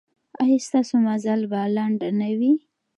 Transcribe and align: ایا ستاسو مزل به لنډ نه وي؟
ایا 0.41 0.57
ستاسو 0.67 0.95
مزل 1.05 1.41
به 1.51 1.59
لنډ 1.75 1.99
نه 2.19 2.29
وي؟ 2.39 2.53